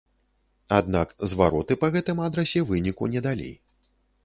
[0.77, 3.49] Аднак звароты па гэтым адрасе выніку не далі.